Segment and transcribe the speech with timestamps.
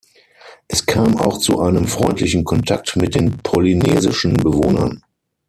[0.67, 5.03] Es kam auch zu einem freundlichen Kontakt mit den polynesischen Bewohnern.